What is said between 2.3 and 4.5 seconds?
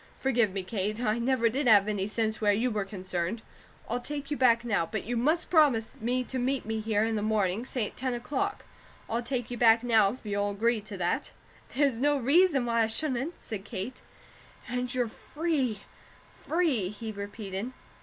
where you were concerned! I'll take you